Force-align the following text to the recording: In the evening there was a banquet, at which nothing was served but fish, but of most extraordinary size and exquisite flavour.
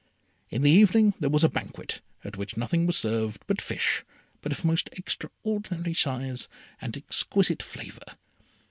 In 0.49 0.63
the 0.63 0.71
evening 0.71 1.13
there 1.19 1.29
was 1.29 1.43
a 1.43 1.47
banquet, 1.47 2.01
at 2.23 2.35
which 2.35 2.57
nothing 2.57 2.87
was 2.87 2.97
served 2.97 3.43
but 3.45 3.61
fish, 3.61 4.03
but 4.41 4.51
of 4.51 4.65
most 4.65 4.89
extraordinary 4.93 5.93
size 5.93 6.47
and 6.81 6.97
exquisite 6.97 7.61
flavour. 7.61 8.17